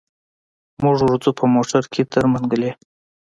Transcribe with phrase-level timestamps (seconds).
[0.83, 2.71] موږ ورځو په موټر کي تر منګلي.